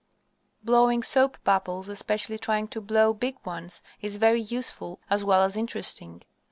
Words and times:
Blowing 0.63 1.03
soap 1.03 1.37
bubbles, 1.43 1.87
especially 1.87 2.39
trying 2.39 2.67
to 2.69 2.81
blow 2.81 3.13
big 3.13 3.35
ones, 3.45 3.83
is 4.01 4.17
very 4.17 4.41
useful 4.41 4.99
as 5.11 5.23
well 5.23 5.43
as 5.43 5.55
interesting. 5.55 6.23